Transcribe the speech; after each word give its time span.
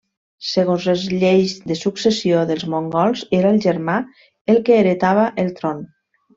Segons 0.51 0.87
les 0.91 1.03
lleis 1.23 1.53
de 1.73 1.77
successió 1.81 2.41
dels 2.53 2.67
mongols 2.75 3.23
era 3.41 3.53
el 3.57 3.63
germà 3.69 3.99
el 4.55 4.59
que 4.71 4.81
heretava 4.83 5.31
el 5.47 5.57
tron. 5.63 5.89